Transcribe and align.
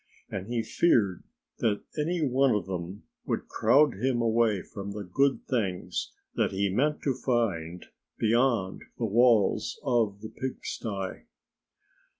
And 0.31 0.47
he 0.47 0.63
feared 0.63 1.25
that 1.59 1.83
any 1.95 2.25
one 2.27 2.55
of 2.55 2.65
them 2.65 3.03
would 3.27 3.47
crowd 3.47 3.93
him 4.03 4.19
away 4.19 4.63
from 4.63 4.93
the 4.93 5.03
good 5.03 5.45
things 5.47 6.11
that 6.33 6.49
he 6.49 6.69
meant 6.73 7.03
to 7.03 7.13
find 7.13 7.85
beyond 8.17 8.81
the 8.97 9.05
walls 9.05 9.79
of 9.83 10.21
the 10.21 10.29
pigsty. 10.29 11.27